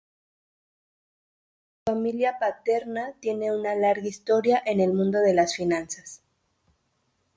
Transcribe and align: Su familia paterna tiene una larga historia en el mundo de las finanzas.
Su 1.85 1.91
familia 1.93 2.39
paterna 2.39 3.13
tiene 3.19 3.55
una 3.55 3.75
larga 3.75 4.07
historia 4.07 4.59
en 4.65 4.79
el 4.79 4.93
mundo 4.95 5.19
de 5.19 5.35
las 5.35 5.53
finanzas. 5.55 6.23